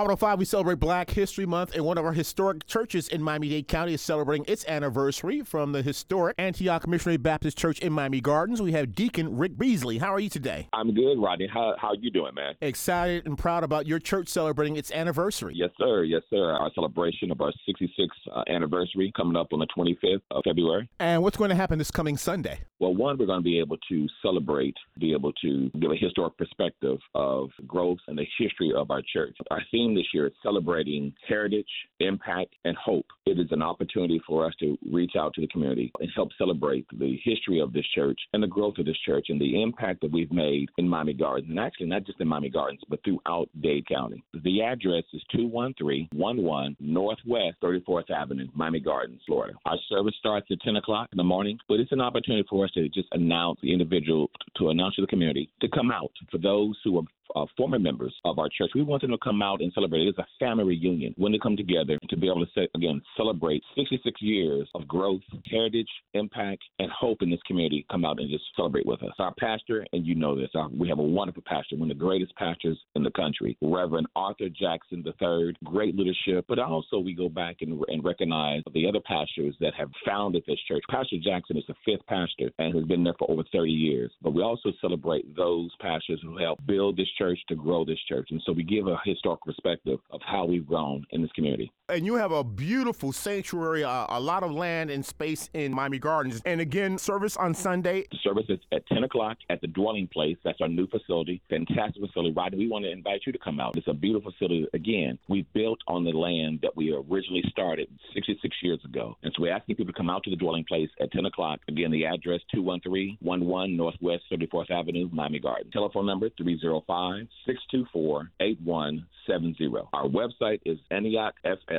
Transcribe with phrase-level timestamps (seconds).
[0.00, 3.50] Auto 5, we celebrate Black History Month, and one of our historic churches in Miami
[3.50, 8.22] Dade County is celebrating its anniversary from the historic Antioch Missionary Baptist Church in Miami
[8.22, 8.62] Gardens.
[8.62, 9.98] We have Deacon Rick Beasley.
[9.98, 10.68] How are you today?
[10.72, 11.48] I'm good, Rodney.
[11.52, 12.54] How how you doing, man?
[12.62, 15.52] Excited and proud about your church celebrating its anniversary.
[15.54, 16.04] Yes, sir.
[16.04, 16.50] Yes, sir.
[16.50, 20.88] Our celebration of our 66th uh, anniversary coming up on the 25th of February.
[20.98, 22.60] And what's going to happen this coming Sunday?
[22.78, 26.38] Well, one, we're going to be able to celebrate, be able to give a historic
[26.38, 29.36] perspective of growth and the history of our church.
[29.50, 31.68] Our theme this year is celebrating heritage,
[32.00, 33.06] impact, and hope.
[33.26, 36.86] It is an opportunity for us to reach out to the community and help celebrate
[36.92, 40.12] the history of this church and the growth of this church and the impact that
[40.12, 41.50] we've made in Miami Gardens.
[41.50, 44.22] And actually, not just in Miami Gardens, but throughout Dade County.
[44.32, 49.54] The address is 21311 Northwest 34th Avenue, Miami Gardens, Florida.
[49.66, 52.70] Our service starts at 10 o'clock in the morning, but it's an opportunity for us
[52.72, 56.10] to just announce the individual, to announce to the community to come out.
[56.30, 58.70] For those who are uh, former members of our church.
[58.74, 60.06] We want them to come out and celebrate.
[60.06, 63.62] It's a family reunion when they come together to be able to say, again celebrate
[63.76, 65.20] 66 years of growth,
[65.50, 67.86] heritage, impact, and hope in this community.
[67.90, 69.12] Come out and just celebrate with us.
[69.18, 72.04] Our pastor, and you know this, our, we have a wonderful pastor, one of the
[72.04, 75.54] greatest pastors in the country, Reverend Arthur Jackson III.
[75.64, 79.90] Great leadership, but also we go back and, and recognize the other pastors that have
[80.06, 80.82] founded this church.
[80.90, 84.10] Pastor Jackson is the fifth pastor and has been there for over 30 years.
[84.22, 88.28] But we also celebrate those pastors who helped build this church to grow this church.
[88.30, 91.70] And so we give a historic perspective of how we've grown in this community.
[91.90, 95.98] And you have a beautiful sanctuary, uh, a lot of land and space in Miami
[95.98, 96.40] Gardens.
[96.44, 98.06] And again, service on Sunday.
[98.22, 100.36] Service is at 10 o'clock at the dwelling place.
[100.44, 101.42] That's our new facility.
[101.50, 102.32] Fantastic facility.
[102.32, 103.76] Rodney, we want to invite you to come out.
[103.76, 104.68] It's a beautiful facility.
[104.72, 109.16] Again, we built on the land that we originally started 66 years ago.
[109.24, 111.58] And so we're asking people to come out to the dwelling place at 10 o'clock.
[111.66, 115.72] Again, the address 21311 Northwest 34th Avenue, Miami Gardens.
[115.72, 119.88] Telephone number 305 624 8170.
[119.92, 120.78] Our website is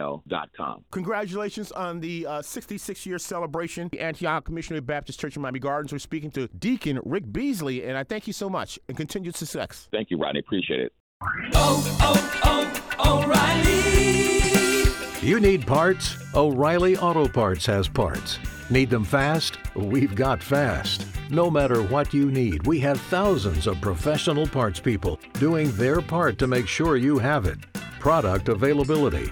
[0.01, 0.85] antiochfl.com.
[0.91, 5.91] Congratulations on the uh, 66 year celebration, the Antioch Missionary Baptist Church in Miami Gardens.
[5.91, 9.87] We're speaking to Deacon Rick Beasley, and I thank you so much and continued success.
[9.91, 10.39] Thank you, Rodney.
[10.39, 10.93] Appreciate it.
[11.53, 15.27] Oh, oh, oh, O'Reilly.
[15.27, 16.17] You need parts?
[16.33, 18.39] O'Reilly Auto Parts has parts.
[18.71, 19.59] Need them fast?
[19.75, 21.05] We've got fast.
[21.29, 26.39] No matter what you need, we have thousands of professional parts people doing their part
[26.39, 27.59] to make sure you have it.
[27.99, 29.31] Product availability.